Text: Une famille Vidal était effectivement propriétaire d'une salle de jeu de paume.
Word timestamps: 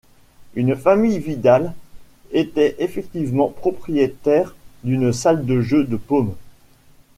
Une 0.55 0.75
famille 0.75 1.19
Vidal 1.19 1.75
était 2.31 2.75
effectivement 2.79 3.49
propriétaire 3.49 4.55
d'une 4.83 5.13
salle 5.13 5.45
de 5.45 5.61
jeu 5.61 5.83
de 5.83 5.95
paume. 5.95 6.33